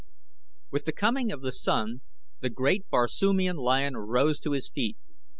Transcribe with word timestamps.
With 0.71 0.85
the 0.85 0.91
coming 0.93 1.31
of 1.31 1.41
the 1.43 1.51
Sun 1.51 2.01
the 2.39 2.49
great 2.49 2.89
Barsoomian 2.89 3.57
lion 3.57 3.95
rose 3.97 4.39
to 4.39 4.53
his 4.53 4.67
feet. 4.67 4.97